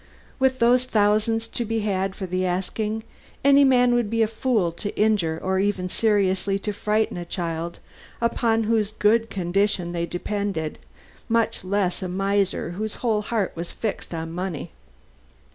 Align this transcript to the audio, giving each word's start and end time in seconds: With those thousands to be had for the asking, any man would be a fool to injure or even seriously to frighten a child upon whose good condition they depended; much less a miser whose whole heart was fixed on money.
With 0.39 0.57
those 0.57 0.85
thousands 0.85 1.47
to 1.49 1.63
be 1.63 1.81
had 1.81 2.15
for 2.15 2.25
the 2.25 2.43
asking, 2.43 3.03
any 3.43 3.63
man 3.63 3.93
would 3.93 4.09
be 4.09 4.23
a 4.23 4.27
fool 4.27 4.71
to 4.71 4.99
injure 4.99 5.39
or 5.43 5.59
even 5.59 5.89
seriously 5.89 6.57
to 6.57 6.73
frighten 6.73 7.17
a 7.17 7.23
child 7.23 7.77
upon 8.19 8.63
whose 8.63 8.91
good 8.93 9.29
condition 9.29 9.91
they 9.91 10.07
depended; 10.07 10.79
much 11.29 11.63
less 11.63 12.01
a 12.01 12.07
miser 12.09 12.71
whose 12.71 12.95
whole 13.05 13.21
heart 13.21 13.51
was 13.53 13.69
fixed 13.69 14.11
on 14.11 14.31
money. 14.31 14.71